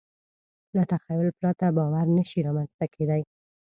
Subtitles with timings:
[0.75, 3.21] له تخیل پرته باور نهشي رامنځ ته کېدی.